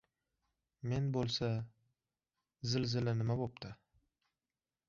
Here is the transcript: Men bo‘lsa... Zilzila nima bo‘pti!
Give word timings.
Men 0.93 1.09
bo‘lsa... 1.17 1.51
Zilzila 2.73 3.15
nima 3.21 3.39
bo‘pti! 3.45 3.75